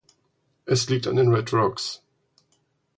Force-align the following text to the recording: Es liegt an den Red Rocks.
Es 0.65 0.89
liegt 0.89 1.05
an 1.05 1.15
den 1.17 1.31
Red 1.31 1.53
Rocks. 1.53 2.01